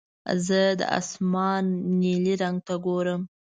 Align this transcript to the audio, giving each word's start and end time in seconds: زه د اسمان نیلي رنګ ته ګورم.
زه 0.45 0.61
د 0.79 0.81
اسمان 0.99 1.63
نیلي 2.01 2.33
رنګ 2.41 2.57
ته 2.67 2.73
ګورم. 2.85 3.21